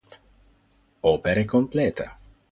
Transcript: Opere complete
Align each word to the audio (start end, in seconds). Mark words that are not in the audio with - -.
Opere 1.11 1.45
complete 1.45 2.09